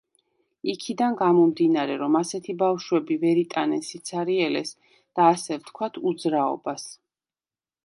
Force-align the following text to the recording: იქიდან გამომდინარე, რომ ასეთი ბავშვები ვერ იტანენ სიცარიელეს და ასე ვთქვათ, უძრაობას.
იქიდან 0.71 1.17
გამომდინარე, 1.19 1.97
რომ 2.03 2.17
ასეთი 2.19 2.55
ბავშვები 2.63 3.19
ვერ 3.25 3.43
იტანენ 3.43 3.85
სიცარიელეს 3.91 4.75
და 4.97 5.29
ასე 5.35 5.61
ვთქვათ, 5.63 6.03
უძრაობას. 6.15 6.91